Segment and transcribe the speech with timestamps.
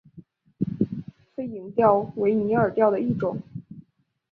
[1.35, 3.37] 飞蝇钓为拟饵钓的一种。